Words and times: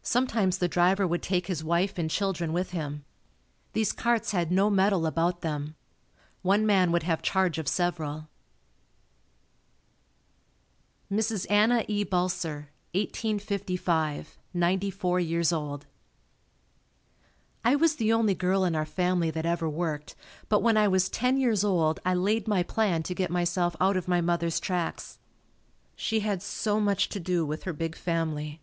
Sometimes 0.00 0.56
the 0.56 0.68
driver 0.72 1.06
would 1.06 1.22
take 1.22 1.48
his 1.48 1.62
wife 1.62 1.98
and 1.98 2.08
children 2.08 2.54
with 2.54 2.70
him. 2.70 3.04
These 3.74 3.92
carts 3.92 4.30
had 4.32 4.50
no 4.50 4.70
metal 4.70 5.04
about 5.04 5.42
them. 5.42 5.74
One 6.40 6.64
man 6.64 6.92
would 6.92 7.02
have 7.02 7.20
charge 7.20 7.58
of 7.58 7.68
several. 7.68 8.28
Mrs. 11.12 11.44
Anna 11.50 11.84
E. 11.88 12.06
Balser 12.06 12.68
1855, 12.94 14.38
Ninety 14.54 14.90
four 14.90 15.20
years 15.20 15.52
old. 15.52 15.84
I 17.62 17.76
was 17.76 17.96
the 17.96 18.14
only 18.14 18.34
girl 18.34 18.64
in 18.64 18.74
our 18.74 18.86
family 18.86 19.30
that 19.32 19.44
ever 19.44 19.68
worked, 19.68 20.14
but 20.48 20.62
when 20.62 20.78
I 20.78 20.88
was 20.88 21.10
ten 21.10 21.36
years 21.36 21.64
old 21.64 22.00
I 22.02 22.14
laid 22.14 22.48
my 22.48 22.62
plan 22.62 23.02
to 23.02 23.14
get 23.14 23.28
myself 23.30 23.76
out 23.78 23.98
of 23.98 24.08
my 24.08 24.22
mother's 24.22 24.58
tracks. 24.58 25.18
She 25.94 26.20
had 26.20 26.40
so 26.42 26.80
much 26.80 27.10
to 27.10 27.20
do 27.20 27.44
with 27.44 27.64
her 27.64 27.74
big 27.74 27.94
family. 27.94 28.62